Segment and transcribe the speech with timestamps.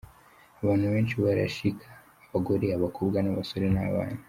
[0.61, 1.85] Abantu benshi barashika:
[2.27, 4.19] abagore, abakobwa n’ abasore n’abana.